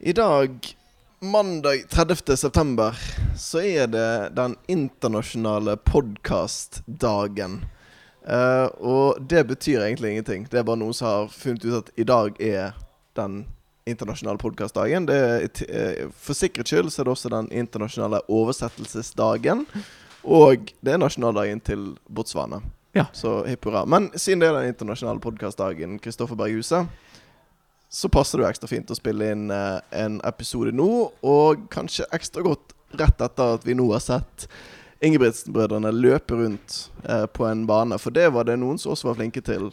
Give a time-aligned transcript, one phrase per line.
[0.00, 0.76] I dag,
[1.20, 2.36] mandag 30.
[2.36, 2.98] september,
[3.36, 7.64] så er det den internasjonale podkastdagen.
[8.22, 10.46] Uh, og det betyr egentlig ingenting.
[10.50, 12.78] Det er bare noen som har funnet ut at i dag er
[13.18, 13.40] den
[13.90, 15.10] internasjonale podkastdagen.
[15.10, 19.66] Uh, for sikkerhets skyld så er det også den internasjonale oversettelsesdagen.
[20.22, 22.62] Og det er nasjonaldagen til Botswana.
[22.94, 23.10] Ja.
[23.12, 23.82] Så hipp hurra.
[23.82, 26.86] Men siden det er den internasjonale podkastdagen, Kristoffer Berghuset,
[27.88, 30.88] så passer det jo ekstra fint å spille inn uh, en episode nå.
[31.24, 34.48] Og kanskje ekstra godt rett etter at vi nå har sett
[35.04, 37.96] Ingebrigtsen-brødrene løpe rundt uh, på en bane.
[38.02, 39.70] For det var det noen som også var flinke til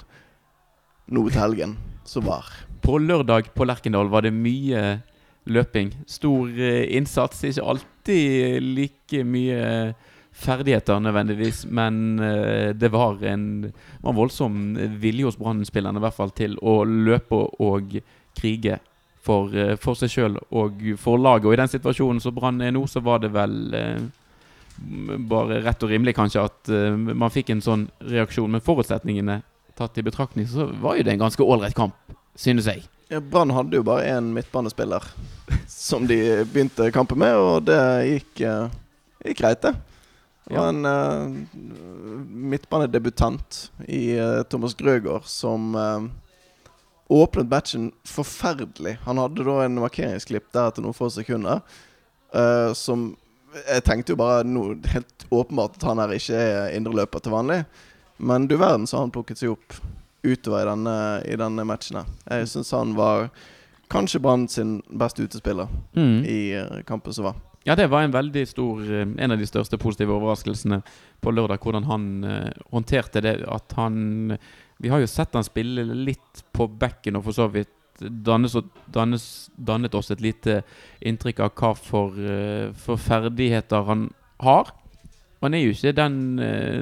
[1.05, 1.76] nå til helgen,
[2.08, 2.48] som var.
[2.86, 4.84] På lørdag på Lerkendal var det mye
[5.50, 5.91] løping.
[6.08, 7.44] Stor uh, innsats.
[7.50, 9.66] Ikke alltid like mye
[10.36, 12.18] ferdigheter nødvendigvis, men
[12.76, 13.46] det var en,
[14.02, 14.58] var en voldsom
[15.00, 17.96] vilje hos Brann-spillerne til å løpe og
[18.36, 18.82] krige
[19.24, 21.48] for, for seg sjøl og for laget.
[21.48, 23.56] Og i den situasjonen som Brann er nå, så var det vel
[25.32, 28.52] bare rett og rimelig kanskje at man fikk en sånn reaksjon.
[28.52, 29.40] Men forutsetningene
[29.76, 31.96] tatt i betraktning, så var jo det en ganske ålreit kamp,
[32.40, 32.86] synes jeg.
[33.12, 35.04] Ja, Brann hadde jo bare én midtbanespiller
[35.70, 36.18] som de
[36.49, 38.46] begynte kampen med, og det gikk,
[39.26, 39.76] gikk greit, det.
[40.46, 41.32] Det var en uh,
[42.54, 44.04] midtbanedebutant i
[44.49, 45.74] Thomas Grøgaard som
[47.10, 48.99] åpnet matchen forferdelig.
[49.05, 51.62] Han hadde da en markeringsklipp der etter noen få sekunder
[52.77, 53.12] som
[53.55, 57.62] jeg tenkte jo bare no, helt åpenbart at han her ikke er indreløper til vanlig.
[58.18, 59.77] Men du verden så har han plukket seg opp
[60.26, 60.98] utover i denne,
[61.30, 62.02] i denne matchen.
[62.26, 63.30] Jeg syns han var
[63.91, 66.24] kanskje Brann sin beste utespiller mm.
[66.25, 67.40] i uh, kampen som var.
[67.66, 70.84] Ja, det var en veldig stor uh, En av de største positive overraskelsene
[71.22, 71.63] på lørdag.
[71.63, 73.40] Hvordan han uh, håndterte det.
[73.50, 74.38] At han
[74.78, 78.53] Vi har jo sett han spille litt på bekken og for så vidt dannes,
[78.91, 79.25] dannes,
[79.56, 80.59] dannet oss et lite
[81.00, 82.18] inntrykk av hva for,
[82.75, 84.09] for, ferdigheter han
[84.44, 84.74] har.
[85.40, 86.18] Han er jo ikke den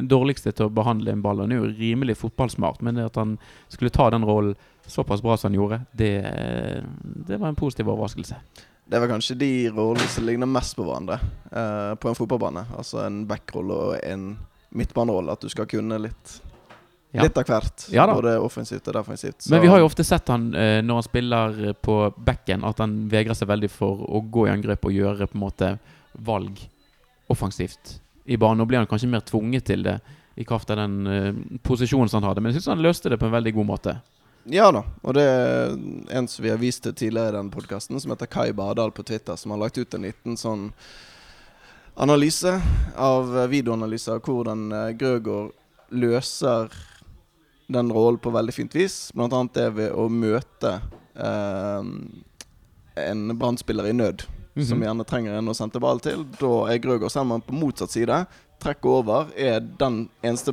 [0.09, 1.44] dårligste til å behandle en ball.
[1.45, 3.38] Han er jo rimelig fotballsmart, men at han
[3.70, 4.58] skulle ta den rollen
[4.89, 6.14] såpass bra som han gjorde, det,
[7.30, 8.42] det var en positiv overraskelse.
[8.86, 11.20] Det var kanskje de rollene som ligner mest på hverandre
[11.52, 12.66] uh, på en fotballbane.
[12.77, 14.33] Altså en backrolle og en
[14.76, 15.36] midtbanerolle.
[15.36, 16.39] At du skal kunne litt
[17.14, 17.21] ja.
[17.27, 17.83] Litt av hvert.
[17.94, 19.44] Ja, både offensivt og defensivt.
[19.45, 19.52] Så.
[19.54, 22.95] Men vi har jo ofte sett han eh, når han spiller på backen, at han
[23.11, 25.70] vegrer seg veldig for å gå i angrep og gjøre på en måte
[26.26, 26.58] valg
[27.30, 28.64] offensivt i banen.
[28.64, 30.00] Nå blir han kanskje mer tvunget til det
[30.42, 31.30] i kraft av den eh,
[31.61, 33.95] posisjonen som han hadde, men jeg syns han løste det på en veldig god måte.
[34.45, 35.73] Ja da, og det er
[36.11, 39.05] en som vi har vist til tidligere i den podkasten, som heter Kai Bardal på
[39.08, 40.65] Twitter, som har lagt ut en liten sånn
[41.95, 42.52] analyse
[42.99, 45.53] av videoanalyse av hvordan eh, Grøgaard
[45.95, 46.73] løser
[47.71, 48.98] den rollen på veldig fint vis.
[49.15, 50.73] Blant annet det ved å møte
[51.15, 51.87] eh,
[53.05, 54.70] en brann i nød, mm -hmm.
[54.70, 56.26] som gjerne trenger en å sende ball til.
[56.39, 58.26] Da er Grøgaard sammen på motsatt side.
[58.59, 59.27] Trekker over.
[59.37, 60.52] Er den eneste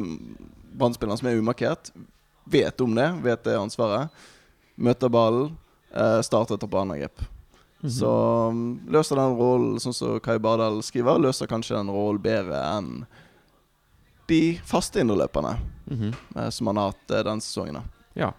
[0.78, 1.90] brann som er umarkert.
[2.44, 4.08] Vet om det, vet det ansvaret.
[4.76, 5.56] Møter ballen.
[5.90, 7.20] Eh, starter på angrep.
[7.20, 7.98] Mm -hmm.
[7.98, 13.06] Så løser den rollen, sånn som Kai Bardal skriver, løser kanskje den rollen bedre enn
[14.28, 15.56] de faste indreløperne
[15.90, 16.50] mm -hmm.
[16.50, 17.78] som han har hatt eh, denne sesongen.
[18.14, 18.32] Ja.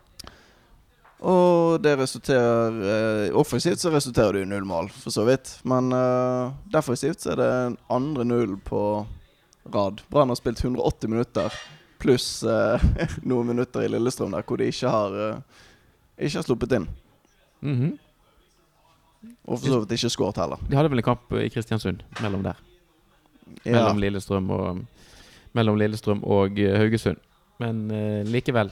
[1.20, 5.60] Og det resulterer eh, Offensivt så resulterer det i null mål, for så vidt.
[5.64, 9.06] Men eh, defensivt så er det en andre null på
[9.74, 10.02] rad.
[10.10, 11.54] Brann har spilt 180 minutter
[12.02, 12.82] pluss uh,
[13.30, 15.68] noen minutter i Lillestrøm der hvor de ikke har, uh,
[16.18, 16.88] ikke har sluppet inn.
[17.62, 17.98] Mm -hmm.
[19.46, 20.58] Og for så vidt ikke skåret heller.
[20.70, 22.58] De hadde vel en kamp i Kristiansund mellom der.
[23.66, 23.72] Ja.
[23.72, 24.86] Mellom Lillestrøm og
[25.54, 27.18] mellom Lillestrøm og eh, Haugesund.
[27.60, 28.72] Men uh, likevel.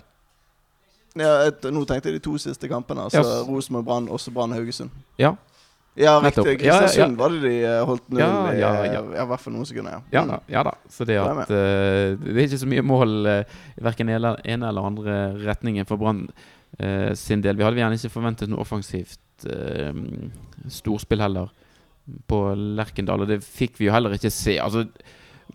[1.17, 3.01] Ja, et, nå tenkte jeg de to siste kampene.
[3.01, 3.41] Altså ja.
[3.47, 4.89] Rosenborg, Brann, også Brann Haugesund.
[5.19, 5.33] Ja.
[5.99, 6.59] Ja, riktig.
[6.61, 9.01] Kristiansund var det de uh, holdt null ja, ja, ja.
[9.19, 9.97] i hvert fall noen sekunder.
[9.97, 10.75] Ja, ja, da, ja da.
[10.91, 15.17] Så det at uh, Det er ikke så mye mål uh, verken ene eller andre
[15.43, 17.59] retningen for Brann uh, sin del.
[17.59, 19.19] Vi hadde gjerne ikke forventet noe offensivt
[20.67, 21.47] storspill heller
[22.27, 22.39] på
[22.75, 24.57] Lerkendal, og det fikk vi jo heller ikke se.
[24.59, 24.83] Altså,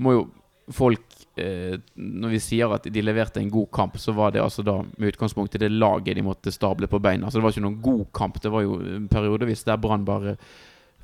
[0.00, 0.22] må jo
[0.72, 1.02] folk
[1.36, 4.78] eh, Når vi sier at de leverte en god kamp, så var det altså da
[4.82, 7.30] med utgangspunkt i det laget de måtte stable på beina.
[7.30, 8.40] Så det var ikke noen god kamp.
[8.42, 8.78] Det var jo
[9.10, 10.38] periodevis der Brann bare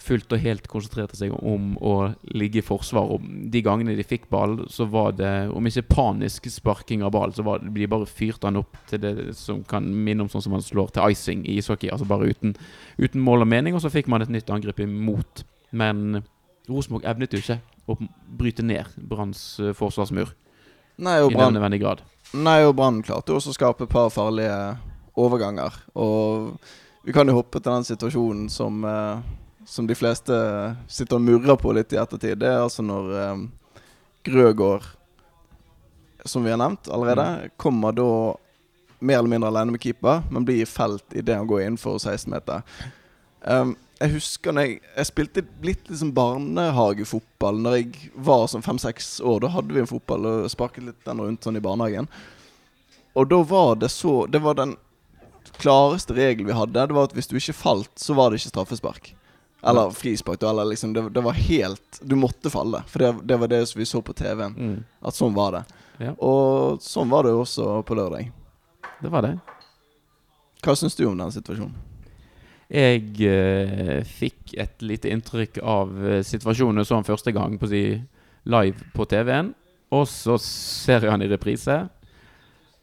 [0.00, 1.94] fullt og helt konsentrerte seg om å
[2.32, 3.10] ligge i forsvar.
[3.12, 7.34] Og de gangene de fikk ball, så var det, om ikke panisk sparking av ball,
[7.36, 10.46] så var det, de bare fyrte han opp til det som kan minne om sånn
[10.46, 11.92] som man slår til icing i ishockey.
[11.92, 12.56] Altså bare uten,
[13.00, 15.44] uten mål og mening, og så fikk man et nytt angrep imot.
[15.76, 16.22] Men
[16.70, 17.96] Rosenborg evnet jo ikke å
[18.40, 20.34] bryte ned Branns uh, forsvarsmur
[21.00, 22.02] Nei, og i Brann, grad.
[22.36, 24.56] Nei, og Brann klarte også å skape et par farlige
[25.16, 25.78] overganger.
[25.96, 26.58] Og
[27.06, 29.22] vi kan jo hoppe til den situasjonen som, eh,
[29.64, 30.36] som de fleste
[30.88, 32.38] sitter og murrer på litt i ettertid.
[32.42, 33.46] Det er altså når eh,
[34.28, 34.84] Grøgaard,
[36.28, 37.56] som vi har nevnt allerede, mm.
[37.56, 38.36] kommer da
[39.00, 42.60] mer eller mindre alene med keeper, men blir felt idet han går innenfor 16 meter.
[43.44, 49.18] Um, jeg husker når jeg, jeg spilte litt liksom barnehagefotball Når jeg var sånn fem-seks
[49.20, 49.42] år.
[49.44, 52.08] Da hadde vi en fotball og sparket litt den rundt sånn i barnehagen.
[53.18, 54.76] Og da var det så Det var den
[55.60, 56.86] klareste regelen vi hadde.
[56.88, 59.12] Det var at hvis du ikke falt, så var det ikke straffespark.
[59.60, 60.42] Eller frispark.
[60.48, 62.80] Eller liksom det, det, var helt Du måtte falle.
[62.88, 64.56] For det, det var det vi så på TV-en.
[64.56, 64.78] Mm.
[65.04, 65.64] At sånn var det.
[66.00, 66.14] Ja.
[66.16, 68.32] Og sånn var det også på lørdag.
[69.00, 69.36] Det var det.
[70.64, 71.89] Hva syns du om den situasjonen?
[72.70, 77.82] Jeg eh, fikk et lite inntrykk av eh, situasjonen sånn første gang på si,
[78.46, 79.50] live på TV-en.
[79.90, 81.80] Og så ser jeg han i reprise.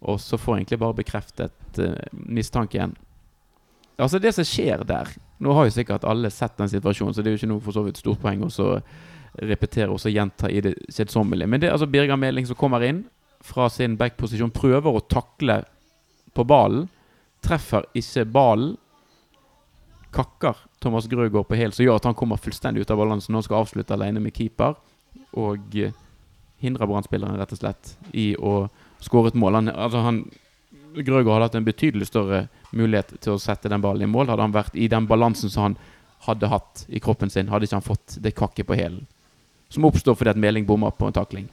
[0.04, 2.98] Og så får jeg egentlig bare bekreftet eh, mistanken.
[3.98, 5.10] Altså, det som skjer der
[5.42, 7.76] Nå har jo sikkert alle sett den situasjonen, så det er jo ikke noe for
[7.76, 8.50] så vidt stort poeng å
[9.46, 11.46] repetere og gjenta i det kjedsommelige.
[11.46, 13.04] Men det er altså Birger Meling som kommer inn
[13.46, 15.60] fra sin backposisjon, prøver å takle
[16.34, 16.88] på ballen.
[17.46, 18.74] Treffer ikke ballen.
[20.14, 23.42] Kakker Thomas Grøgaard på hæl, som gjør at han kommer fullstendig ut av balansen når
[23.42, 24.78] han skal avslutte alene med keeper.
[25.38, 25.96] Og uh,
[26.64, 28.68] hindrer Brann-spilleren rett og slett i å
[29.04, 29.60] skåret mål.
[29.60, 30.24] Han, altså han,
[30.98, 34.32] Grøgaard hadde hatt en betydelig større mulighet til å sette den ballen i mål.
[34.32, 35.78] Hadde han vært i den balansen som han
[36.26, 39.06] hadde hatt i kroppen sin, hadde ikke han fått det kakket på hælen.
[39.70, 41.46] Som oppstår fordi at Meling bommer på en takling.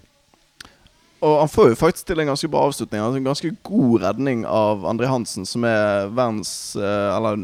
[1.25, 3.01] Og han får jo faktisk til en ganske bra avslutning.
[3.01, 7.41] Altså en ganske god redning av André Hansen, som er verdens eh, Eller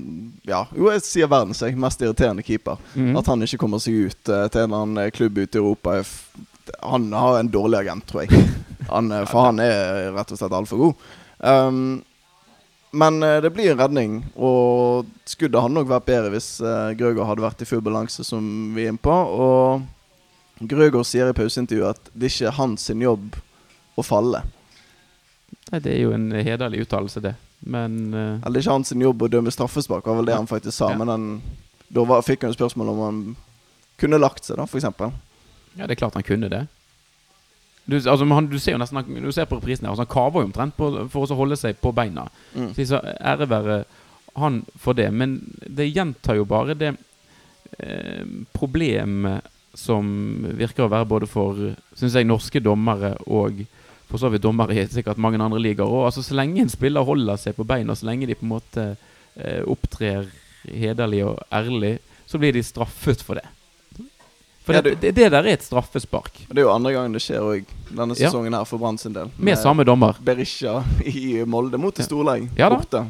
[0.49, 2.77] ja, jo, jeg sier verdens jeg, mest irriterende keeper.
[2.93, 3.15] Mm.
[3.17, 5.97] At han ikke kommer seg ut uh, til en eller annen klubb ute i Europa.
[6.85, 8.45] Han har en dårlig agent, tror jeg.
[8.91, 11.11] Han, eh, for han er rett og slett altfor god.
[11.39, 11.83] Um,
[12.91, 17.45] men det blir en redning, og skuddet hadde nok vært bedre hvis uh, Grøgaard hadde
[17.45, 18.43] vært i full balanse, som
[18.75, 19.15] vi er inne på.
[19.15, 23.39] Og Grøger sier i pauseintervjuet at det ikke er hans jobb
[23.99, 24.43] å falle.
[25.71, 27.35] Nei, Det er jo en hederlig uttalelse, det.
[27.61, 30.77] Men uh, Eller er ikke hans jobb å dømme straffespark, var vel det han faktisk
[30.77, 30.93] sa.
[30.93, 30.99] Ja.
[31.01, 31.31] Men han,
[31.89, 33.23] da var, fikk han spørsmål om han
[34.01, 34.89] kunne lagt seg, da, f.eks.
[35.77, 36.65] Ja, det er klart han kunne det.
[37.91, 40.43] Du, altså, han, du ser jo nesten Du ser på reprisen her, altså, han kaver
[40.45, 42.29] jo omtrent på, for å holde seg på beina.
[42.55, 42.73] Mm.
[42.79, 43.83] Så ære være
[44.41, 45.09] han for det.
[45.11, 46.95] Men det gjentar jo bare det
[47.79, 48.23] eh,
[48.55, 50.07] problemet som
[50.59, 51.59] virker å være både for
[51.95, 53.63] synes jeg, norske dommere og
[54.11, 55.87] for så vidt dommere i sikkert mange andre ligaer.
[55.87, 56.09] òg.
[56.09, 58.87] altså, så lenge en spiller holder seg på beina, så lenge de på en måte
[59.37, 60.29] eh, opptrer
[60.67, 63.47] hederlig og ærlig, så blir de straffet for det.
[64.61, 66.43] For ja, det, det, det, der er et straffespark.
[66.51, 69.31] Det er jo andre gangen det skjer òg denne sesongen her for Brann sin del.
[69.37, 70.21] Med, med, samme dommer.
[70.23, 72.45] Berisha i Molde mot et storlag.
[72.59, 73.07] Ja, borte.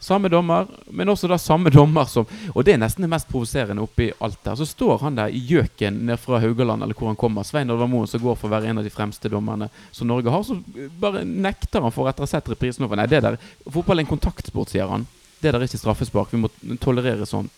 [0.00, 3.82] Samme dommer, men også da samme dommer som Og det er nesten det mest provoserende
[3.82, 4.56] oppi alt der.
[4.58, 7.46] Så står han der i gjøken ned fra Haugaland, eller hvor han kommer.
[7.46, 10.32] Svein Oddvar Moen som går for å være en av de fremste dommerne som Norge
[10.32, 10.44] har.
[10.46, 10.58] Så
[11.00, 13.00] bare nekter han for etter å ha sett reprisen over.
[13.00, 15.06] Nei, det der Fotball er en kontaktsport, sier han.
[15.38, 16.34] Det der er ikke straffespark.
[16.34, 17.52] Vi må tolerere sånt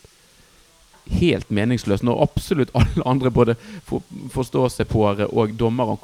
[1.10, 3.56] helt meningsløs når absolutt alle andre, både
[3.86, 4.04] for,
[4.34, 5.96] forståsegpåere og dommer,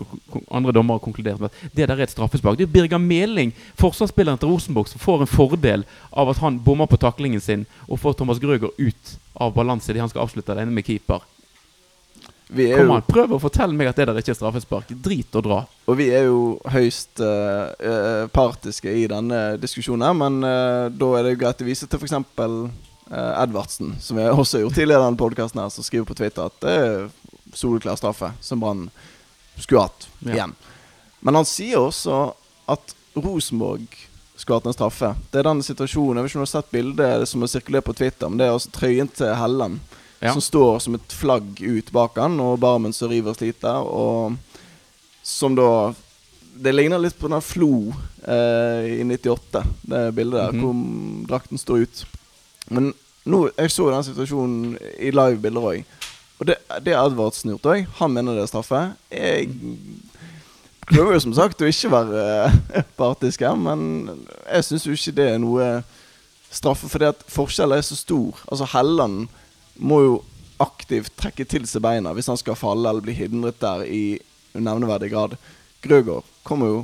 [0.50, 2.58] andre dommere, har konkludert med at det der er et straffespark.
[2.58, 6.90] Det er Birger Meling, forsvarsspilleren til Rosenborg, som får en fordel av at han bommer
[6.90, 10.74] på taklingen sin og får Thomas Grøger ut av balanse idet han skal avslutte alene
[10.74, 11.24] med keeper.
[12.46, 14.92] Kom an, Prøv å fortelle meg at det der ikke er straffespark.
[15.02, 15.60] Drit og dra.
[15.90, 21.34] Og vi er jo høyst uh, partiske i denne diskusjonen, men uh, da er det
[21.34, 22.14] jo greit å vise til f.eks
[23.10, 26.48] uh, Edvardsen, som vi også har gjort tidligere i denne podkasten, som skriver på Twitter
[26.48, 27.08] at det er
[27.56, 28.88] soleklar straffe som Brann
[29.56, 30.34] skulle hatt ja.
[30.34, 30.54] igjen.
[31.20, 32.34] Men han sier også
[32.70, 33.86] at Rosenborg
[34.36, 35.14] skulle hatt en straffe.
[35.30, 36.18] Det er den situasjonen.
[36.18, 38.48] Jeg vet ikke om du har sett bildet som er sirkulert på Twitter, men det
[38.48, 39.78] er altså trøyen til Helland
[40.20, 40.32] ja.
[40.32, 44.36] som står som et flagg ut bak han, og Barmen som river og sliter, og
[45.26, 45.70] som da
[46.56, 47.70] det ligner litt på den Flo
[48.24, 50.62] eh, i 98, det bildet der, mm -hmm.
[50.62, 52.06] hvor drakten står ut.
[52.70, 52.92] Men
[53.26, 55.96] nå, jeg så den situasjonen i live-bilder òg.
[56.36, 57.86] Og det, det Edvardsen gjort òg.
[58.00, 58.82] Han mener det er straffe.
[59.10, 59.50] Jeg
[60.86, 64.10] prøver jo som sagt å ikke være uh, partisk her, men
[64.44, 65.70] jeg syns jo ikke det er noe
[66.52, 68.42] straffe, fordi at forskjellen er så stor.
[68.46, 69.26] Altså Helland
[69.76, 70.16] må jo
[70.62, 74.18] aktivt trekke til seg beina hvis han skal falle eller bli hindret der i
[74.56, 75.36] nevneverdig grad.
[75.84, 76.78] Grøgaard kommer jo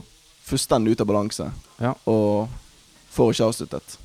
[0.44, 1.46] fullstendig ut av balanse
[1.80, 1.94] ja.
[2.10, 2.50] og
[3.14, 3.96] får ikke avsluttet.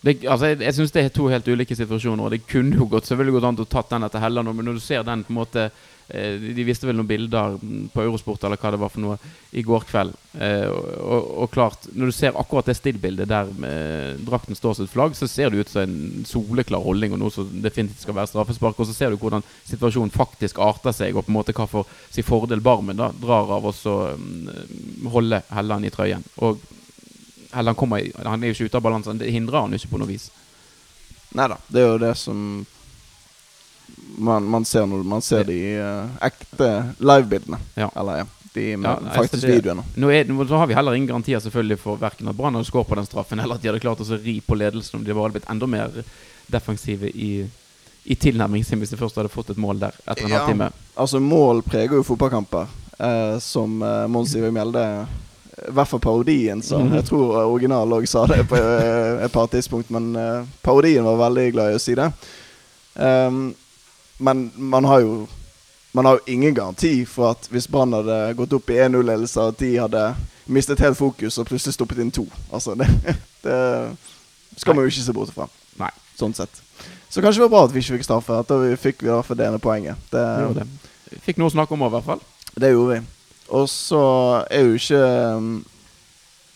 [0.00, 2.24] Det, altså, jeg jeg syns det er to helt ulike situasjoner.
[2.24, 4.78] Og Det kunne jo gått selvfølgelig gått an å tatt den etter Helland, men når
[4.78, 5.66] du ser den på en måte
[6.08, 7.58] eh, De viste vel noen bilder
[7.92, 9.18] på Eurosport eller hva det var for noe
[9.52, 10.16] i går kveld.
[10.40, 14.78] Eh, og, og, og klart, når du ser akkurat det stillbildet der med drakten står
[14.78, 18.06] som et flagg, så ser det ut som en soleklar holdning og noe som definitivt
[18.06, 18.80] skal være straffespark.
[18.80, 22.00] Og så ser du hvordan situasjonen faktisk arter seg, og på en måte hva for
[22.08, 23.76] sin fordel Barmen da drar av å
[24.16, 24.48] um,
[25.12, 26.24] holde Helland i trøyen.
[26.40, 26.56] Og
[27.52, 29.18] eller han, kommer, han er jo ikke ute av balansen.
[29.18, 30.28] Det hindrer han jo ikke på noe vis.
[31.34, 31.56] Nei da.
[31.68, 32.66] Det er jo det som
[34.18, 37.58] man, man ser når man ser de uh, ekte livebildene.
[37.78, 37.88] Ja.
[37.98, 39.84] Eller ja, de Ja, faktisk det- videoene.
[39.96, 42.88] Nå, er, nå har vi heller ingen garantier selvfølgelig for verken at Brann hadde skåret
[42.90, 45.28] på den straffen, eller at de hadde klart å ri på ledelsen om de bare
[45.28, 46.02] hadde blitt enda mer
[46.50, 47.30] defensive i,
[48.10, 50.38] i tilnærmingen sin hvis de først hadde fått et mål der etter en Ja.
[50.44, 50.70] halvtime.
[50.96, 52.66] Altså, mål preger jo fotballkamper.
[53.00, 54.82] Eh, som eh, Mons Iver Mjelde
[55.68, 56.78] I hvert fall parodien sa.
[56.78, 56.94] Mhm.
[56.94, 61.18] Jeg tror originalen òg sa det på eh, et par tidspunkt, men eh, parodien var
[61.28, 62.10] veldig glad i å si det.
[62.94, 63.54] Um,
[64.18, 65.28] men man har jo
[65.92, 69.56] Man har jo ingen garanti for at hvis Brann hadde gått opp i 1-0-ledelse, at
[69.58, 70.02] de hadde
[70.46, 72.28] mistet helt fokus og plutselig stoppet inn to.
[72.52, 72.86] Altså, det,
[73.42, 73.56] det
[74.56, 75.48] skal man jo ikke se bort fra.
[75.82, 75.90] Nei.
[76.14, 76.62] Sånn sett.
[77.10, 78.38] Så kanskje det var bra at vi ikke fikk straffe.
[78.38, 79.98] At da vi fikk vi i hvert fall det ene poenget.
[80.14, 80.22] Det,
[80.54, 81.20] Det det.
[81.26, 82.22] Fikk noe å snakke om i hvert fall.
[82.54, 83.00] det gjorde vi.
[83.50, 84.02] Og så
[84.50, 85.00] er jo ikke
[85.36, 85.64] um,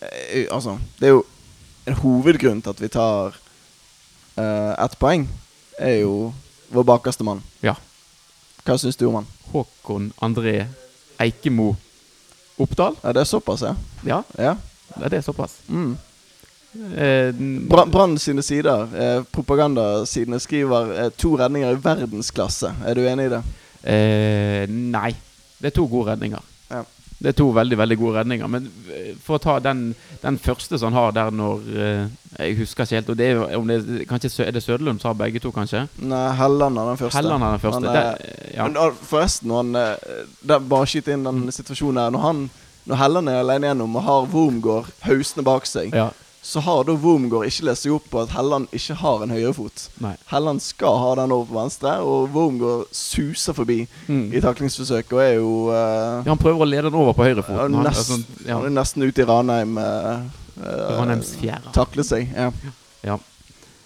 [0.01, 1.23] eh, Altså, det er jo
[1.85, 3.35] en hovedgrunn til at vi tar
[4.39, 5.27] uh, ett poeng,
[5.77, 6.33] er jo
[6.73, 7.43] vår bakerste mann.
[7.61, 7.75] Ja.
[8.65, 9.27] Hva syns du om han?
[9.51, 10.65] Håkon André
[11.21, 11.75] Eikemo
[12.57, 12.95] Oppdal.
[13.03, 13.75] Ja, det er såpass, ja?
[14.07, 14.55] Ja, ja.
[15.03, 15.59] det er såpass.
[15.67, 15.97] Mm.
[16.95, 17.35] Eh,
[17.91, 22.71] Brann sine sider, eh, propagandasidene, skriver eh, to redninger i verdensklasse.
[22.87, 23.43] Er du enig i det?
[23.83, 25.11] Eh, nei.
[25.59, 26.41] Det er to gode redninger.
[26.71, 26.83] Ja.
[27.15, 28.47] Det er to veldig veldig gode redninger.
[28.51, 32.07] Men eh, for å ta den, den første som han har der når eh,
[32.41, 33.09] Jeg husker ikke helt.
[33.13, 33.77] Og det er, om det,
[34.09, 35.85] kanskje, er det Søderlund som har begge to, kanskje?
[36.03, 37.15] Nei, Helland er den første.
[37.21, 37.87] Helland er den første.
[37.87, 38.67] Er- Det- ja.
[38.67, 42.11] Men, forresten, når han eh, der, Bare skyte inn den situasjonen her.
[42.17, 42.43] Når han
[42.85, 46.09] Når Helland er alene gjennom og har Wormgård hausende bak seg, ja.
[46.45, 49.87] Så har da Wormgård ikke lest seg opp på at Helland ikke har en høyrefot.
[50.29, 54.27] Helland skal ha den over på venstre, og Wormgård suser forbi Mm.
[54.37, 57.57] i taklingsforsøket og er jo uh, Ja, han prøver å lede den over på høyrefoten.
[57.57, 59.77] ja, Han, nest, altså, ja, Han er nesten ute i Ranheim.
[59.77, 60.21] Uh,
[60.99, 61.73] Ranheims fjerde.
[61.73, 62.29] takle seg.
[62.35, 62.51] Ja.
[63.03, 63.17] Ja.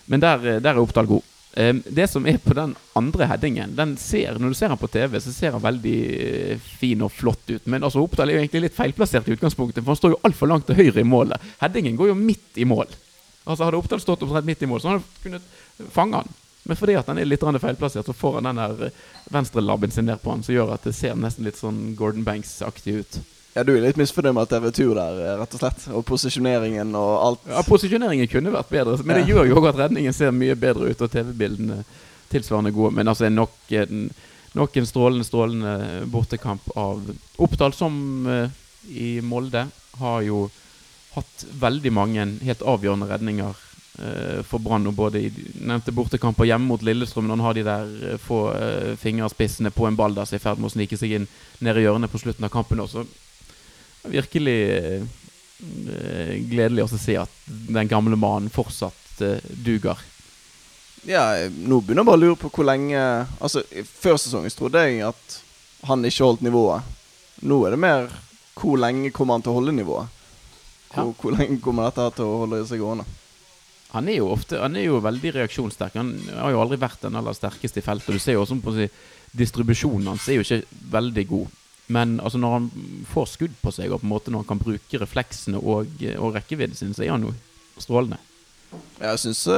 [0.10, 1.24] Men der, eh, der er Oppdal god.
[1.60, 4.88] Eh, det som er på den andre headingen den ser, Når du ser den på
[4.88, 7.66] TV, så ser den veldig eh, fin og flott ut.
[7.68, 10.48] Men altså Oppdal er jo egentlig litt feilplassert i utgangspunktet, for han står jo altfor
[10.48, 11.50] langt til høyre i målet.
[11.60, 12.88] Headingen går jo midt i mål.
[13.44, 16.32] Altså Hadde Oppdal stått omtrent midt i mål, så hadde han kunnet fange han.
[16.70, 20.08] Men fordi at han er litt feilplassert, så får han den der eh, venstrelabben sin
[20.08, 23.20] ned på han, som gjør at det ser nesten litt sånn Gordon Banks-aktig ut.
[23.56, 25.88] Ja, du er litt misfornøyd med at det er retur der, eh, rett og slett.
[25.96, 27.48] Og posisjoneringen og alt.
[27.50, 29.36] Ja, Posisjoneringen kunne vært bedre, men det Ja.
[29.36, 31.84] gjør jo òg at redningen ser mye bedre ut, og TV-bildene
[32.30, 32.94] tilsvarende gode.
[32.96, 34.10] Men altså nok en,
[34.54, 37.02] nok en strålende, strålende bortekamp av
[37.38, 38.50] Oppdal, som uh,
[38.90, 39.68] i Molde
[40.00, 40.50] har jo
[41.16, 43.56] hatt veldig mange helt avgjørende redninger
[44.00, 44.86] uh, for Brann.
[44.96, 48.94] Både i nevnte bortekamper hjemme mot Lillestrøm, når han har de der uh, få eh,
[49.02, 51.28] fingerspissene på en ball der som er i ferd med å snike seg inn
[51.60, 53.08] nede i hjørnet på slutten av kampen også.
[54.08, 60.00] Virkelig eh, gledelig å se at den gamle mannen fortsatt eh, duger.
[61.08, 63.00] Ja, nå begynner jeg bare å lure på hvor lenge
[63.40, 65.38] Altså, Før sesongen trodde jeg at
[65.88, 66.84] han ikke holdt nivået.
[67.48, 68.10] Nå er det mer
[68.60, 70.18] hvor lenge kommer han til å holde nivået?
[70.92, 73.06] Hvor, hvor lenge kommer dette til å holde seg gående?
[73.94, 75.96] Han er jo ofte Han er jo veldig reaksjonssterk.
[75.98, 78.18] Han har jo aldri vært den aller sterkeste i feltet.
[78.18, 78.90] Du ser jo også på si,
[79.40, 81.56] Distribusjonen hans er jo ikke veldig god.
[81.90, 82.66] Men altså når han
[83.10, 85.90] får skudd på seg, og på en måte når han kan bruke refleksene og,
[86.22, 87.34] og rekkevidden sin, så er han jo
[87.82, 88.20] strålende.
[89.00, 89.56] Jeg syns i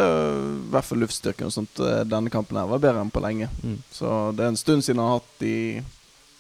[0.72, 3.50] hvert fall luftstyrken og sånt eh, denne kampen her var bedre enn på lenge.
[3.66, 3.82] Mm.
[3.92, 4.08] Så
[4.38, 5.56] det er en stund siden han har hatt de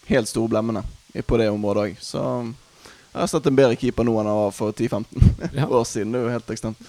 [0.07, 0.85] helt store blemmene
[1.27, 1.97] på det området òg.
[1.99, 5.03] Så jeg har sett en bedre keeper nå enn han var for 10-15
[5.59, 5.67] Ja.
[5.81, 6.15] år siden.
[6.15, 6.87] Det er jo helt ekstremt.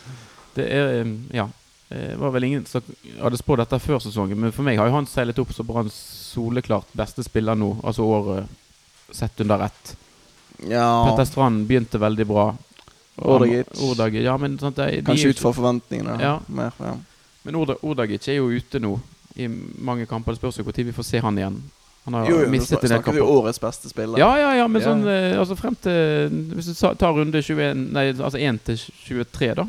[0.55, 1.49] Det er eh, Ja.
[1.93, 2.81] Det var vel ingen som
[3.21, 5.93] hadde spådd dette før sesongen, men for meg har jo han seilet opp som Branns
[6.31, 8.47] soleklart beste spiller nå, altså året
[9.13, 9.97] sett under ett.
[10.69, 12.51] Ja, Petter Strand begynte veldig bra.
[13.17, 13.67] Ordagic.
[13.83, 16.17] Ordagic, ja, men sant, de er kanskje ut fra forventningene.
[16.23, 16.37] Ja.
[16.49, 16.95] Mer, ja.
[17.43, 18.97] Men Ordagic er jo ute nå
[19.37, 20.33] i mange kamper.
[20.37, 21.61] Det spørs jo når vi får se han igjen.
[22.05, 23.35] Han har Jo, jo, mistet en del snakker vi kamper.
[23.43, 24.19] årets beste spiller.
[24.19, 24.89] Ja, ja, ja, men Ja.
[24.89, 28.77] sånn eh, altså frem til Hvis du tar runde 21 Nei, altså 1 til
[29.07, 29.67] 23, da.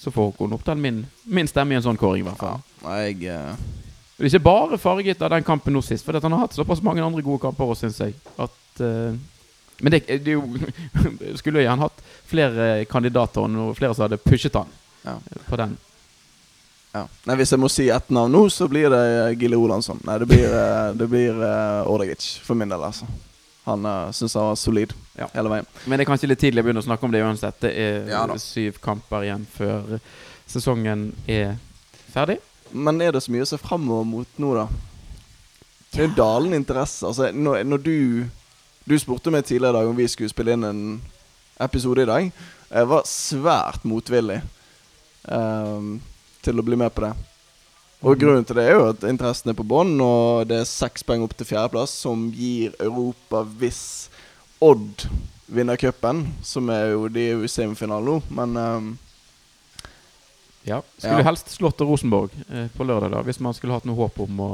[0.00, 2.60] Så får Håkon Oppdal min, min stemme i en sånn kåring, i hvert fall.
[2.82, 3.54] Nei, jeg eh,
[4.16, 6.82] Det er ikke bare farget av den kampen nå sist, for han har hatt såpass
[6.86, 8.14] mange andre gode kamper òg, syns jeg.
[8.38, 9.16] At uh,
[9.82, 10.44] Men det, det jo
[11.40, 14.70] Skulle jo gjerne hatt flere kandidater og flere som hadde pushet han.
[15.04, 15.18] ja.
[15.48, 15.76] på den.
[16.94, 17.08] Ja.
[17.26, 19.98] Nei, Hvis jeg må si ett navn nå, så blir det Gille Olansson.
[20.06, 20.54] Nei, det blir,
[20.94, 23.08] det blir uh, Ordegic for min del, altså.
[23.64, 25.26] Han uh, syns han var solid ja.
[25.34, 25.68] hele veien.
[25.88, 27.58] Men det er kanskje litt tidlig å begynne å snakke om det uansett.
[27.64, 29.96] Det er ja, syv kamper igjen før
[30.46, 31.56] sesongen er
[32.14, 32.38] ferdig.
[32.74, 34.66] Men er det så mye å se framover mot nå, da?
[35.94, 37.06] Det er jo dalende interesse.
[37.06, 38.26] Altså, når, når, du
[38.84, 40.80] Du spurte meg tidligere i dag om vi skulle spille inn en
[41.62, 42.26] episode i dag.
[42.68, 44.42] Jeg var svært motvillig
[45.24, 45.94] um,
[46.44, 47.14] til å bli med på det.
[48.02, 48.18] Og mm.
[48.20, 51.24] grunnen til det er jo at interessen er på bånn, og det er seks poeng
[51.24, 54.10] opp til fjerdeplass, som gir Europa hvis
[54.60, 55.06] Odd
[55.48, 58.92] vinner cupen, som er jo De er jo i semifinalen nå, men um,
[60.64, 60.82] Ja.
[60.96, 61.28] Skulle ja.
[61.28, 64.48] helst slått Rosenborg eh, på lørdag, da, hvis man skulle hatt noe håp om å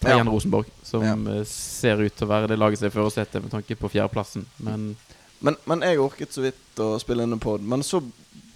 [0.00, 1.14] ta igjen Rosenborg, som ja.
[1.32, 4.44] Eh, ser ut til å være det laget som er førersetet med tanke på fjerdeplassen.
[4.60, 4.90] Men,
[5.40, 7.64] men, men jeg orket så vidt å spille inn en pod.
[7.64, 8.02] Men så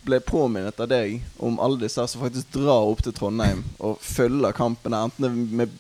[0.05, 4.57] ble påminnet av deg om alle disse som faktisk drar opp til Trondheim og følger
[4.57, 5.73] kampene, enten med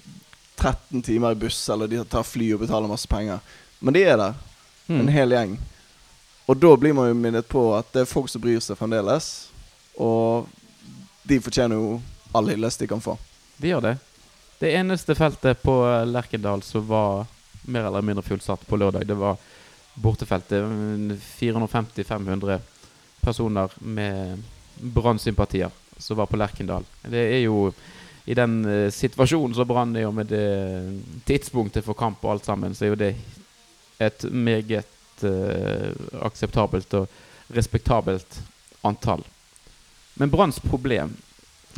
[0.61, 3.41] 13 timer i buss eller de tar fly og betaler masse penger.
[3.81, 4.35] Men de er der,
[4.89, 4.99] mm.
[5.01, 5.55] en hel gjeng.
[6.51, 9.31] Og da blir man jo minnet på at det er folk som bryr seg fremdeles.
[9.97, 10.49] Og
[11.31, 12.01] de fortjener jo
[12.35, 13.17] all hyllest de kan få.
[13.57, 13.97] De gjør det.
[14.61, 15.75] Det eneste feltet på
[16.11, 17.27] Lerkendal som var
[17.71, 19.39] mer eller mindre fullsatt på lørdag, det var
[19.95, 20.67] bortefeltet.
[21.39, 22.59] 450-500
[23.21, 24.43] personer med
[24.81, 26.85] Brann-sympatier som var på Lerkendal.
[27.03, 27.71] Det er jo
[28.25, 32.49] i den uh, situasjonen som Brann er, og med det tidspunktet for kamp og alt
[32.49, 33.15] sammen, så er jo det
[34.01, 35.91] et meget uh,
[36.25, 37.09] akseptabelt og
[37.55, 38.41] respektabelt
[38.87, 39.25] antall.
[40.21, 41.17] Men Branns problem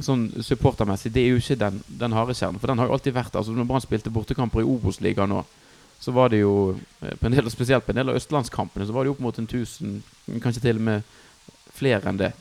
[0.01, 2.61] sånn supportermessig, det er jo ikke den, den harde kjernen.
[2.61, 5.43] For den har jo alltid vært altså Når Brann spilte bortekamper i Obos-ligaen nå,
[6.03, 6.55] så var det jo
[7.03, 9.39] eh, på del, Spesielt på en del av østlandskampene så var det jo opp mot
[9.39, 10.01] en tusen,
[10.43, 11.13] kanskje til og med
[11.77, 12.33] flere enn det.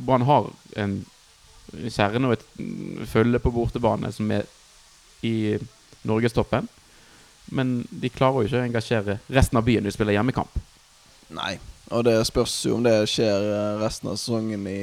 [0.00, 0.48] Brann har
[0.80, 1.00] en
[1.70, 2.46] kjerne og et
[3.10, 4.48] følge på bortebane som er
[5.26, 5.58] i
[6.08, 6.68] norgestoppen.
[7.50, 10.56] Men de klarer jo ikke å engasjere resten av byen når de spiller hjemmekamp.
[11.34, 11.58] Nei,
[11.90, 14.82] og det spørs jo om det skjer eh, resten av sesongen i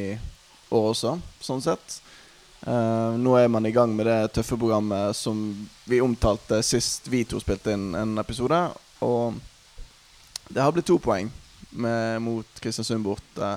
[0.76, 2.02] år også, sånn sett.
[2.68, 5.38] Uh, nå er man i gang med det tøffe programmet som
[5.88, 8.58] vi omtalte sist vi to spilte inn en episode.
[9.06, 9.38] Og
[10.50, 11.30] det har blitt to poeng
[11.70, 13.54] med, mot Kristiansund borte.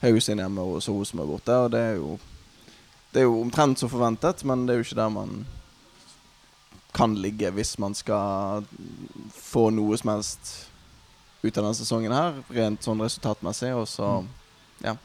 [0.00, 1.60] Haugesund hjemme og så Rosenborg borte.
[1.66, 2.18] Og det er jo
[3.10, 5.46] Det er jo omtrent som forventet, men det er jo ikke der man
[6.94, 8.62] kan ligge hvis man skal
[9.34, 10.69] få noe som helst
[11.42, 13.72] ut av denne sesongen her, rent sånn resultatmessig.
[13.76, 14.30] Og så mm.
[14.86, 14.96] ja.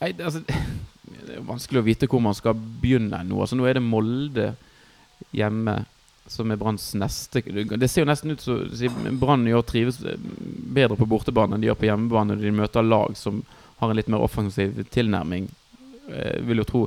[0.00, 0.42] Nei, det, altså,
[1.26, 3.40] det er vanskelig å vite hvor man skal begynne nå.
[3.42, 4.52] Altså, nå er det Molde
[5.36, 5.82] hjemme
[6.30, 10.96] som er Branns neste Det ser jo nesten ut som Brann i år trives bedre
[10.96, 13.42] på bortebane enn de gjør på hjemmebane når de møter lag som
[13.80, 15.48] har en litt mer offensiv tilnærming.
[16.10, 16.82] Jeg eh, vil jo tro,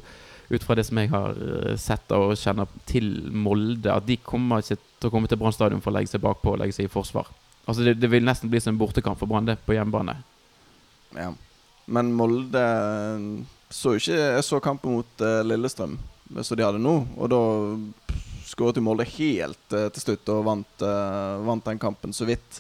[0.54, 4.62] ut fra det som jeg har eh, sett og kjenner til Molde, at de kommer
[4.62, 6.88] ikke til å komme til Brann stadion for å legge seg bakpå og legge seg
[6.88, 7.32] i forsvar.
[7.66, 10.18] Altså det, det vil nesten bli som en bortekamp for Brann, det, på hjemmebane.
[11.16, 11.32] Ja.
[11.86, 13.28] Men Molde eh,
[13.74, 15.98] så ikke Jeg så kampen mot uh, Lillestrøm,
[16.42, 17.40] som de hadde nå, og da
[18.48, 20.84] skåret jo Molde helt til slutt og vant,
[21.48, 22.60] vant, den kampen så vidt.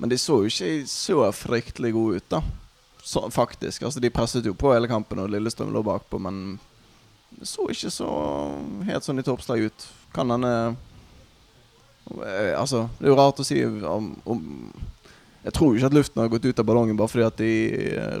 [0.00, 2.40] Men de så jo ikke så fryktelig gode ut, da.
[3.04, 3.84] Så, faktisk.
[3.84, 6.56] Altså, de presset jo på hele kampen, og Lillestrøm lå bakpå, men
[7.36, 8.10] det så ikke så
[8.88, 9.86] helt sånn i toppslag ut.
[10.16, 10.52] Kan hende
[12.06, 14.42] Altså, det er jo rart å si om, om
[15.42, 17.52] Jeg tror jo ikke at luften har gått ut av ballongen bare fordi at de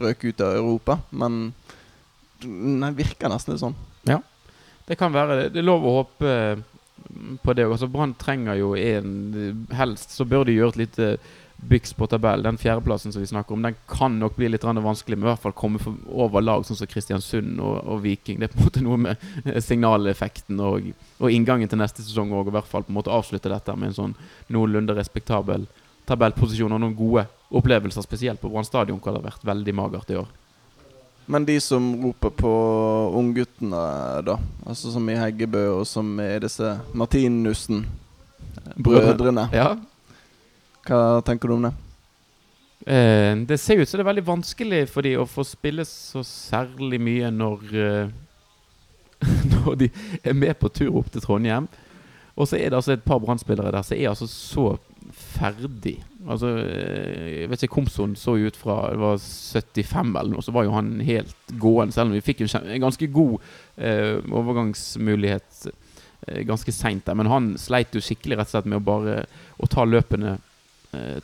[0.02, 1.52] røk ut av Europa, men
[2.42, 3.76] det virker nesten litt sånn.
[4.06, 4.20] Ja,
[4.86, 5.46] det kan være det.
[5.54, 6.34] Det er lov å håpe
[7.42, 7.66] på det.
[7.66, 11.10] Altså Brann trenger jo en Helst så bør de gjøre et lite
[11.56, 12.42] byks på tabell.
[12.42, 15.42] Den fjerdeplassen som vi snakker om, den kan nok bli litt vanskelig, men i hvert
[15.42, 18.38] fall komme over lag sånn som Kristiansund og, og, Viking.
[18.40, 19.26] Det er på en måte noe med
[19.68, 22.52] signaleffekten og, og inngangen til neste sesong òg.
[22.52, 24.16] I hvert fall på en måte avslutte dette med en sånn
[24.52, 25.66] noenlunde respektabel
[26.06, 30.12] tabellposisjon og noen gode opplevelser, spesielt på Brann stadion, hvor det har vært veldig magert
[30.12, 30.28] i år.
[31.26, 32.50] Men de som roper på
[33.18, 33.82] ungguttene,
[34.22, 34.36] da?
[34.62, 37.82] Altså som i Heggebø, og som i disse Martinussen,
[38.78, 39.48] brødrene.
[39.54, 39.72] Ja.
[40.86, 41.72] Hva tenker du om det?
[42.86, 46.22] Eh, det ser ut som det er veldig vanskelig for de å få spille så
[46.26, 48.14] særlig mye når eh,
[49.50, 49.88] Når de
[50.22, 51.66] er med på tur opp til Trondheim.
[52.36, 54.66] Og så er det altså et par brann der som er altså så
[55.16, 55.96] ferdig.
[56.28, 60.52] Altså, eh, jeg vet ikke Komson så ut fra det var 75 eller noe, så
[60.52, 61.94] var jo han helt gående.
[61.94, 63.38] Selv om vi fikk en ganske god
[63.78, 65.68] eh, overgangsmulighet
[66.26, 67.16] eh, ganske seint der.
[67.16, 69.22] Men han sleit jo skikkelig rett og slett med å bare
[69.56, 70.36] å ta løpene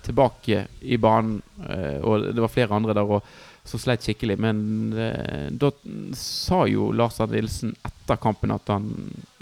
[0.02, 1.40] tilbake i banen.
[1.68, 3.22] Eh, og det var flere andre der òg
[3.64, 4.36] som sleit skikkelig.
[4.42, 5.70] Men eh, da
[6.18, 8.90] sa jo Lars Arne Nilsen etter kampen at han,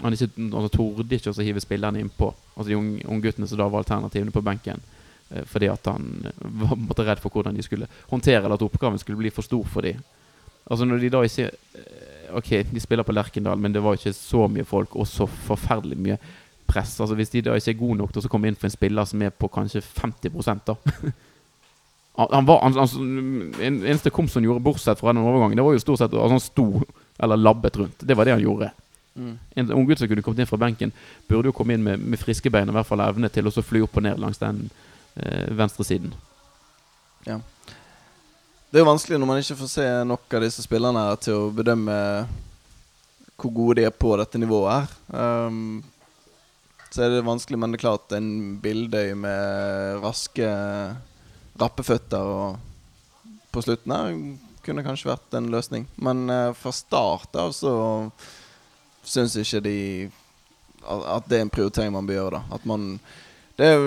[0.01, 2.29] han ikke altså, torde ikke å hive spillerne innpå.
[2.53, 4.83] Altså de ungguttene som da var alternativene på benken.
[5.29, 9.01] Eh, fordi at han var måtte, redd for hvordan de skulle håndtere eller at oppgaven
[9.01, 10.01] skulle bli for stor for dem.
[10.69, 14.13] Altså når de da ikke eh, Ok, de spiller på Lerkendal, men det var ikke
[14.15, 16.15] så mye folk og så forferdelig mye
[16.71, 16.95] press.
[17.03, 19.07] Altså Hvis de da ikke er gode nok til å komme inn for en spiller
[19.09, 20.77] som er på kanskje 50 da
[22.21, 26.01] Han var han, han, Eneste Komson gjorde, bortsett fra den overgangen, det var jo stort
[26.01, 26.65] sett altså han sto
[27.21, 28.03] eller labbet rundt.
[28.03, 28.71] Det var det han gjorde.
[29.15, 29.37] Mm.
[29.55, 30.91] En unggutt som kunne kommet inn fra benken,
[31.27, 33.63] burde jo komme inn med, med friske bein og i hvert fall evne til å
[33.63, 34.65] fly opp og ned langs den
[35.15, 36.13] eh, venstresiden.
[37.27, 37.39] Ja.
[38.71, 41.49] Det er jo vanskelig når man ikke får se nok av disse spillerne til å
[41.55, 41.97] bedømme
[43.41, 44.93] hvor gode de er på dette nivået her.
[45.47, 45.81] Um,
[46.91, 50.47] så er det vanskelig, men det er klart en Bildøy med raske
[51.61, 52.57] rappeføtter og
[53.51, 54.11] på slutten her
[54.65, 55.87] kunne kanskje vært en løsning.
[55.95, 57.73] Men uh, fra start av så
[59.03, 59.77] syns ikke de
[60.81, 62.39] at det er en prioritering man bør gjøre.
[62.41, 62.99] da At man
[63.55, 63.83] Det er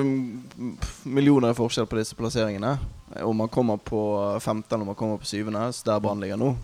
[1.05, 2.77] millioner i forskjell på disse plasseringene.
[3.21, 4.01] Om man kommer på
[4.41, 6.55] femte eller om man kommer på syvende, der Brann ligger nå,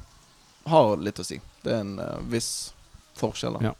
[0.70, 1.40] har litt å si.
[1.64, 2.72] Det er en uh, viss
[3.18, 3.58] forskjell.
[3.58, 3.74] da ja.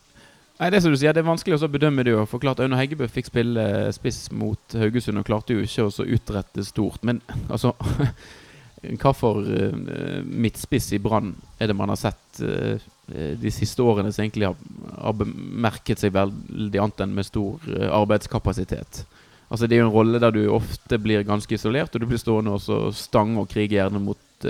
[0.60, 2.12] Nei, det som du sier, det er vanskelig å bedømme det.
[2.28, 3.62] For klart, Aune Heggebø fikk spille
[3.96, 7.00] spiss mot Haugesund og klarte jo ikke å utrette stort.
[7.06, 7.72] Men altså
[9.00, 14.12] Hva for uh, midtspiss i Brann er det man har sett uh, de siste årene
[14.12, 14.54] som egentlig har,
[14.94, 19.02] har bemerket seg veldig annet enn med stor arbeidskapasitet?
[19.50, 22.22] Altså Det er jo en rolle der du ofte blir ganske isolert, og du blir
[22.22, 24.48] stående og stange og krige gjerne mot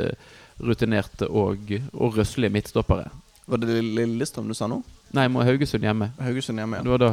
[0.60, 3.08] rutinerte og, og røslige midtstoppere.
[3.50, 4.82] Var det Lillestrøm du sa nå?
[5.16, 6.10] Nei, må Haugesund hjemme.
[6.22, 6.86] Haugesund hjemme, ja.
[6.86, 7.10] Det var da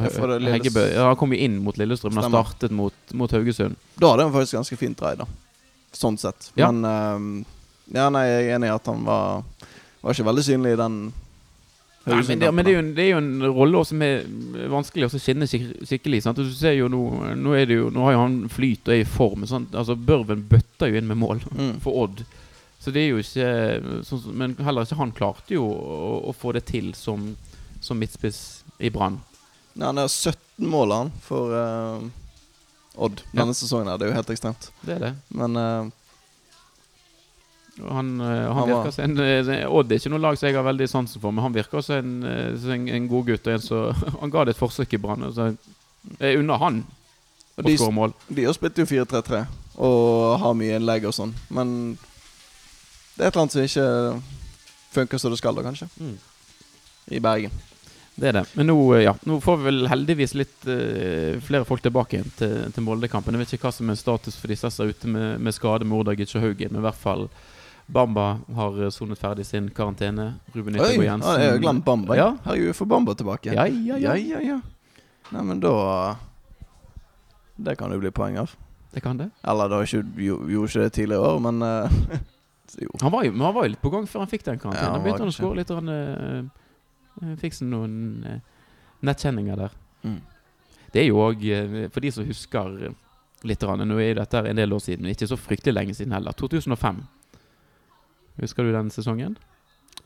[0.52, 3.78] Heggebø ja, Han kom jo inn mot Lillestrøm, han startet mot, mot, Haugesund.
[3.98, 5.26] Da hadde han faktisk ganske fint drei, da.
[5.96, 6.52] Sånn sett.
[6.58, 6.70] Ja.
[6.70, 7.46] Men uh,
[7.96, 9.42] Ja, nei, jeg er enig i at han var
[10.02, 11.00] Var ikke veldig synlig i den
[12.08, 14.22] Nei, men, det, men det, er jo en, det er jo en rolle som er
[14.72, 16.22] vanskelig å skinne skikkelig.
[16.24, 16.40] Sant?
[16.40, 17.02] Du ser jo nå,
[17.36, 19.44] nå, er det jo, nå har jo han flyt og er i form.
[19.50, 19.74] Sant?
[19.76, 21.74] Altså Børven bøtter jo inn med mål mm.
[21.84, 22.22] for Odd.
[22.80, 26.54] Så det er jo ikke sånn, Men heller ikke han klarte jo å, å få
[26.56, 27.32] det til som,
[27.88, 28.40] som midtspiss
[28.78, 29.20] i Brann.
[29.74, 32.02] Ja, han har 17 mål han for uh,
[32.98, 33.54] Odd denne ja.
[33.54, 33.88] sesongen.
[33.88, 34.70] her Det er jo helt ekstremt.
[34.82, 35.12] Det er det.
[35.28, 35.88] Men uh,
[37.78, 40.66] han, uh, han, han virker som en Odd er ikke noe lag som jeg har
[40.66, 43.50] veldig sansen for, men han virker også en, en, en god gutt.
[43.52, 43.88] En så,
[44.20, 45.28] han ga det et forsøk i Brann.
[46.18, 46.82] Jeg unner han
[47.58, 48.14] å skåre mål.
[48.28, 49.46] De har spilt jo 4-3-3
[49.78, 51.68] og har mye innlegg og sånn, men
[53.14, 53.86] det er et eller annet som ikke
[54.94, 55.86] funker som det skal, da, kanskje.
[56.02, 56.16] Mm.
[57.14, 57.54] I Bergen.
[58.18, 58.44] Det er det.
[58.58, 62.32] Men nå, eh, ja, nå får vi vel heldigvis litt uh, flere folk tilbake igjen
[62.38, 63.36] til, til Molde-kampen.
[63.36, 65.86] Jeg vet ikke hva som er status for disse som er ute med, med skade
[65.86, 66.72] med Ordagic og Haugen.
[66.74, 67.28] Men i hvert fall
[67.88, 70.34] Bamba har eh, sonet ferdig sin karantene.
[70.52, 71.30] Ruben Yttergård Jensen.
[71.30, 72.16] Oi, jeg har glemt Bamba.
[72.18, 72.26] Ja.
[72.44, 73.54] Herregud, får Bamba tilbake.
[73.54, 74.16] Ja, ja, ja.
[74.16, 74.58] ja, ja, ja.
[75.32, 75.72] Nei, men da
[77.56, 78.52] Det kan jo bli poeng av.
[78.92, 79.30] Det kan det.
[79.46, 81.88] Eller da gjorde ikke det tidligere år, men uh,
[83.00, 84.90] Han var, jo, han var jo litt på gang før han fikk den karantenen.
[84.90, 85.72] Ja, da begynte han å skåre litt.
[85.72, 86.57] Han, uh,
[87.40, 88.38] fikk noen uh,
[89.06, 89.76] nettkjenninger der.
[90.04, 90.18] Mm.
[90.92, 92.88] Det er jo òg, uh, for de som husker
[93.46, 96.34] litt Nå er dette en del år siden, men ikke så fryktelig lenge siden heller.
[96.34, 97.04] 2005.
[98.42, 99.36] Husker du den sesongen?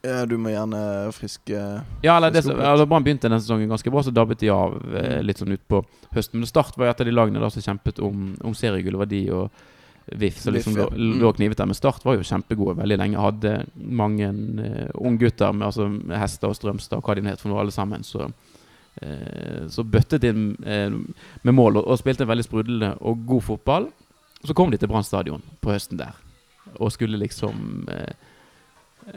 [0.03, 0.79] Ja, du må gjerne
[1.15, 1.59] friske
[2.03, 5.19] Ja, eller det, altså, Brann begynte den sesongen ganske bra, så dabbet de av eh,
[5.19, 5.27] mm.
[5.29, 5.83] litt sånn utpå
[6.17, 6.41] høsten.
[6.41, 8.99] Men Start var jo et av de lagene da som kjempet om, om seriegull.
[8.99, 9.63] var de og
[10.07, 11.21] VIF som liksom lå, mm.
[11.21, 11.69] lå knivet der.
[11.71, 13.21] Men Start var jo kjempegode veldig lenge.
[13.23, 15.89] Hadde mange uh, unggutter med altså,
[16.19, 18.05] Hester og Strømstad og hva de het for noe, alle sammen.
[18.07, 20.99] Så, uh, så bøttet de uh,
[21.43, 23.89] med mål og, og, spilte en veldig sprudlende og god fotball.
[24.43, 26.19] Så kom de til Brann stadion på høsten der
[26.79, 28.13] og skulle liksom uh,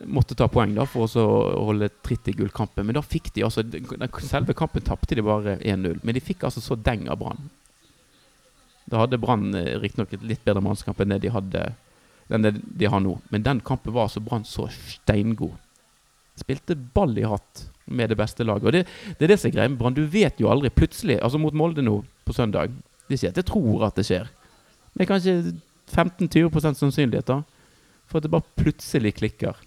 [0.10, 1.26] Måtte ta poeng da for å
[1.68, 2.88] holde tritt i gullkampen.
[2.88, 3.62] Men da fikk de altså
[4.26, 6.00] Selve kampen tapte de bare 1-0.
[6.02, 7.44] Men de fikk altså så deng av Brann.
[8.92, 11.68] Da hadde Brann eh, riktignok et litt bedre mannskap enn det de hadde
[12.28, 13.20] det de har nå.
[13.30, 15.54] Men den kampen var altså Brann så steingod.
[16.36, 18.66] Spilte ball i hatt med det beste laget.
[18.66, 18.86] Og det,
[19.20, 19.98] det er det som er greia med Brann.
[19.98, 20.74] Du vet jo aldri.
[20.74, 22.74] Plutselig, altså mot Molde nå på søndag
[23.06, 24.32] De sier at jeg tror at det skjer.
[24.96, 25.36] Det er kanskje
[25.94, 27.44] 15-20 sannsynlighet da
[28.10, 29.58] for at det bare plutselig klikker.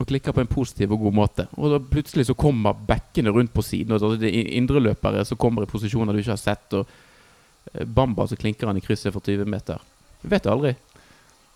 [0.00, 1.46] Og klikker på en positiv og god måte.
[1.58, 3.94] Og da plutselig så kommer bekkene rundt på siden.
[3.94, 6.78] Og det er indreløpere som kommer i posisjoner du ikke har sett.
[6.78, 6.86] og
[7.72, 9.82] Bamba, så klinker han i krysset for 20 meter.
[10.22, 10.74] Du vet du aldri.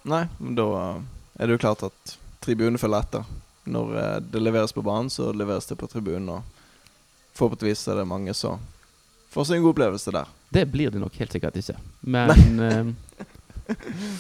[0.03, 1.01] Nei, men da eh,
[1.39, 3.33] er det jo klart at tribunen følger etter.
[3.65, 6.29] Når eh, det leveres på banen, så leveres det på tribunen.
[6.29, 8.63] Og forhåpentligvis er det mange som
[9.35, 10.31] får seg en god opplevelse der.
[10.55, 11.77] Det blir det nok helt sikkert ikke.
[12.01, 12.31] Men
[12.63, 12.93] eh,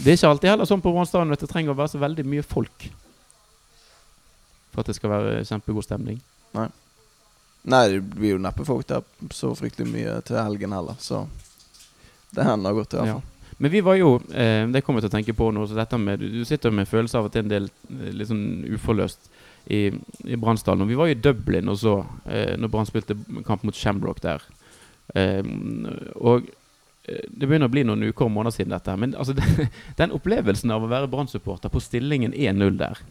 [0.01, 2.25] det er ikke alltid heller sånn på Brann at det trenger å være så veldig
[2.27, 2.89] mye folk
[4.75, 6.19] for at det skal være kjempegod stemning.
[6.57, 6.67] Nei.
[7.71, 11.23] Nei, det blir jo neppe folk der så fryktelig mye til helgen heller, så
[12.35, 13.23] det hender godt, i hvert fall.
[13.23, 13.35] Ja.
[13.63, 15.67] Men vi var jo eh, Det kommer jeg til å tenke på nå.
[15.69, 18.31] Så dette med, du sitter med følelse av at det er en del eh, litt
[18.31, 19.31] sånn uforløst
[19.73, 19.87] i,
[20.27, 20.89] i Bransdalen.
[20.91, 21.95] Vi var jo i Dublin og så,
[22.27, 23.17] eh, når Brann spilte
[23.47, 24.45] kamp mot Shamrock der.
[25.15, 25.41] Eh,
[26.19, 26.51] og
[27.05, 28.97] det begynner å bli noen uker og måneder siden dette.
[29.01, 29.69] Men altså, den,
[30.01, 33.05] den opplevelsen av å være Brann-supporter på stillingen 1-0 der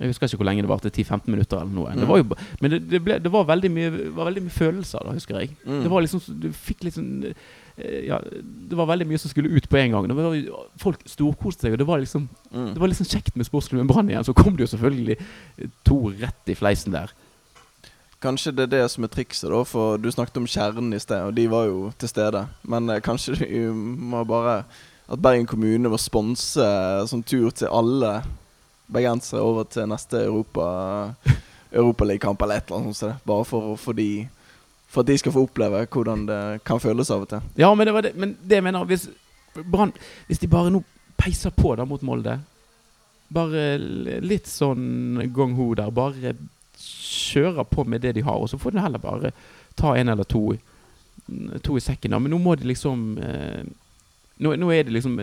[0.00, 0.90] jeg husker ikke hvor lenge det varte.
[0.90, 1.92] 10-15 minutter eller noe.
[1.94, 2.00] Mm.
[2.00, 5.14] Det jo, men det, det, ble, det, var, veldig mye, var veldig mye følelser da,
[5.14, 5.52] husker jeg.
[5.62, 5.84] Mm.
[5.84, 7.12] Det var liksom Du fikk liksom
[7.76, 10.16] Eh, ja, det var veldig mye som skulle ut på en gang.
[10.16, 10.38] Var,
[10.78, 12.72] folk storkoste seg, og det var liksom mm.
[12.74, 14.26] Det var liksom kjekt med sportsklubben Brann igjen.
[14.26, 15.18] Så kom det jo selvfølgelig
[15.86, 17.12] to rett i fleisen der.
[18.22, 21.26] Kanskje det er det som er trikset, da, for du snakket om kjernen i sted,
[21.26, 22.46] og de var jo til stede.
[22.62, 24.62] Men eh, kanskje vi må bare
[25.04, 26.64] At Bergen kommune må sponse
[27.10, 28.22] sånn tur til alle
[28.94, 30.64] bergensere over til neste Europa
[31.74, 33.26] Europaligakamp eller et eller annet sånt.
[33.26, 34.26] Bare for, for de
[34.94, 37.46] for at de skal få oppleve hvordan det kan føles av og til.
[37.58, 39.08] Ja, men det det, men det jeg Hvis,
[39.70, 39.92] Brann,
[40.26, 40.82] hvis de bare nå
[41.18, 42.40] peiser på da mot Molde
[43.34, 43.78] Bare
[44.22, 45.90] litt sånn gong ho der.
[45.90, 46.34] Bare
[46.78, 49.32] kjører på med det de har, og så får de heller bare
[49.74, 50.54] ta en eller to,
[51.62, 52.12] to i sekken.
[52.12, 53.64] da Men nå må de liksom eh,
[54.42, 55.14] nå, nå, er det liksom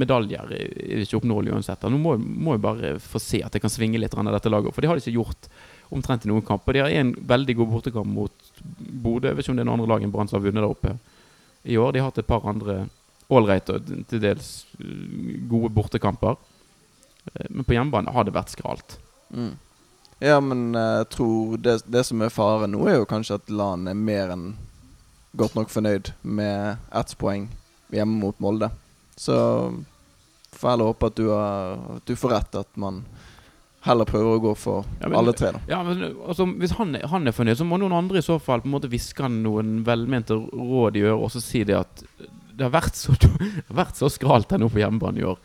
[0.00, 1.82] Medaljer er ikke oppnåelig uansett.
[1.92, 4.72] Nå må, må jeg bare få se at det kan svinge litt av dette laget.
[4.72, 5.50] For det har de ikke gjort
[5.92, 6.72] omtrent i noen kamper.
[6.72, 9.28] De har en veldig god bortekamp mot Bodø.
[9.28, 10.72] Jeg vet ikke om det er noen andre lag enn Brann som har vunnet der
[10.72, 10.96] oppe
[11.66, 11.92] i år.
[11.92, 12.86] De har hatt et par andre
[13.28, 16.40] ålreite og til dels uh, gode bortekamper.
[17.34, 18.98] Eh, men på hjemmebane har det vært skralt.
[19.34, 19.54] Mm.
[20.22, 23.52] Ja, men eh, jeg tror det, det, som er faren nå, er jo kanskje at
[23.52, 24.48] Lan er mer enn
[25.36, 27.50] godt nok fornøyd med ett poeng
[27.94, 28.70] hjemme mot Molde.
[29.16, 29.36] Så
[30.56, 33.02] får heller håpe at du, har, at du får rett, at man
[33.86, 35.52] heller prøver å gå for ja, men, alle tre.
[35.54, 38.38] da Ja, men altså, Hvis han han er, fornøyd, så må noen andre i så
[38.42, 41.78] fall på en måte hviske han noen velmente råd i øret og så si det
[41.78, 42.06] at
[42.56, 43.14] det har vært så,
[43.68, 45.38] har vært så skralt her nå på hjemmebane i år.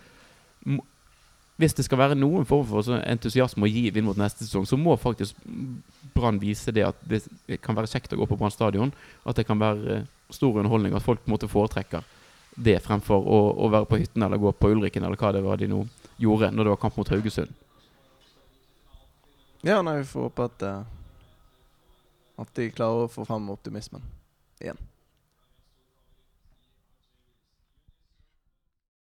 [1.61, 4.79] Hvis det skal være noen form for entusiasme å gi inn mot neste sesong, så
[4.79, 5.37] må faktisk
[6.15, 7.21] Brann vise det at det
[7.61, 8.95] kan være kjekt å gå på Brann stadion.
[9.27, 10.01] At det kan være
[10.33, 10.95] stor underholdning.
[10.95, 12.07] At folk på en måte foretrekker
[12.55, 15.59] det fremfor å, å være på hytten eller gå på Ulriken eller hva det var
[15.61, 15.83] de nå
[16.21, 17.53] gjorde når det var kamp mot Haugesund.
[19.61, 20.81] Ja, nei, vi får håpe at, uh,
[22.41, 24.03] at de klarer å få frem optimismen
[24.61, 24.79] igjen.